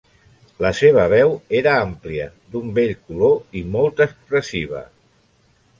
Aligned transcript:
La 0.65 0.69
seva 0.77 1.03
veu 1.11 1.33
era 1.59 1.75
àmplia, 1.83 2.25
d'un 2.55 2.73
bell 2.79 2.95
color 3.11 3.61
i 3.61 3.65
molt 3.77 4.05
expressiva. 4.09 4.85